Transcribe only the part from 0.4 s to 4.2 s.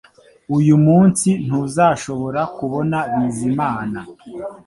Uyu munsi ntuzashobora kubona Bizimana